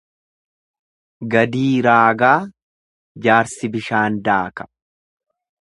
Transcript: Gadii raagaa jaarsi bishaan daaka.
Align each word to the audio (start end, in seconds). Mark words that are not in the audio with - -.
Gadii 1.35 1.75
raagaa 1.87 2.33
jaarsi 3.27 3.73
bishaan 3.77 4.21
daaka. 4.31 4.71